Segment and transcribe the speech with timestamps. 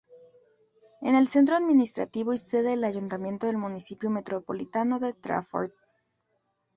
[1.03, 5.69] Es el centro administrativo y sede del ayuntamiento del Municipio metropolitano de Trafford.